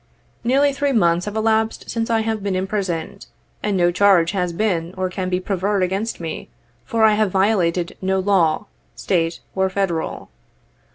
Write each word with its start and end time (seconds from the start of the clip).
Nearly 0.43 0.73
three 0.73 0.93
months 0.93 1.25
have 1.25 1.35
elapsed 1.35 1.87
since 1.91 2.09
I 2.09 2.21
have 2.21 2.41
been 2.41 2.55
im 2.55 2.65
prisoned, 2.65 3.27
and 3.61 3.77
no 3.77 3.91
charge 3.91 4.31
has 4.31 4.51
been 4.51 4.95
or 4.97 5.11
can 5.11 5.29
be 5.29 5.39
preferred 5.39 5.83
against 5.83 6.19
me, 6.19 6.49
for 6.83 7.03
I 7.03 7.13
have 7.13 7.29
violated 7.29 7.95
no 8.01 8.17
law, 8.17 8.65
State 8.95 9.41
or 9.55 9.69
Federal. 9.69 10.31